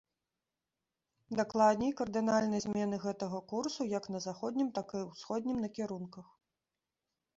Дакладней, 1.39 1.91
кардынальнай 1.99 2.63
змены 2.65 2.95
гэтага 3.05 3.43
курсу 3.53 3.81
як 3.97 4.03
на 4.15 4.19
заходнім, 4.29 4.73
так 4.79 4.87
і 5.01 5.03
ўсходнім 5.11 5.57
накірунках. 5.67 6.27